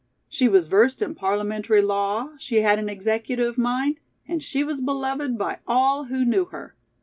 [0.27, 5.37] She was versed in parliamentary law, she had an executive mind, and she was beloved
[5.37, 6.73] by all who knew her."